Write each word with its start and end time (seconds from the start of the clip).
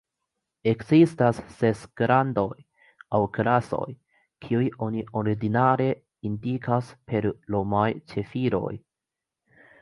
Ekzistas 0.69 1.41
ses 1.57 1.83
gradoj, 2.01 2.55
aŭ 3.17 3.19
klasoj, 3.35 3.85
kiujn 4.47 4.71
oni 4.87 5.05
ordinare 5.21 5.91
indikas 6.31 6.91
per 7.13 7.29
romaj 7.59 7.87
ciferoj. 8.15 8.75